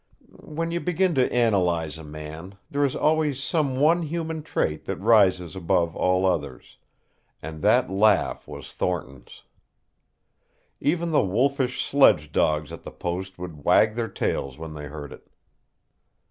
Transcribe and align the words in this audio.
When 0.39 0.71
you 0.71 0.79
begin 0.79 1.13
to 1.13 1.31
analyze 1.31 1.99
a 1.99 2.03
man, 2.03 2.57
there 2.71 2.83
is 2.83 2.95
always 2.95 3.39
some 3.43 3.79
one 3.79 4.01
human 4.01 4.41
trait 4.41 4.85
that 4.85 4.95
rises 4.95 5.55
above 5.55 5.95
all 5.95 6.25
others, 6.25 6.79
and 7.39 7.61
that 7.61 7.87
laugh 7.91 8.47
was 8.47 8.73
Thornton's. 8.73 9.43
Even 10.79 11.11
the 11.11 11.23
wolfish 11.23 11.85
sledge 11.85 12.31
dogs 12.31 12.71
at 12.71 12.81
the 12.81 12.89
post 12.89 13.37
would 13.37 13.63
wag 13.63 13.93
their 13.93 14.09
tails 14.09 14.57
when 14.57 14.73
they 14.73 14.87
heard 14.87 15.13
it. 15.13 15.27